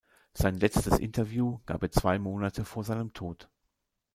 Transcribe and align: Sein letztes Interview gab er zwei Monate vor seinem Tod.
Sein 0.33 0.55
letztes 0.59 0.97
Interview 0.97 1.59
gab 1.67 1.83
er 1.83 1.91
zwei 1.91 2.17
Monate 2.17 2.65
vor 2.65 2.83
seinem 2.83 3.13
Tod. 3.13 3.51